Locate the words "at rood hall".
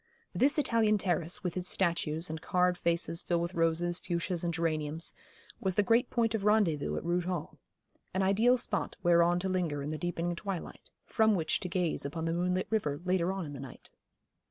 6.97-7.59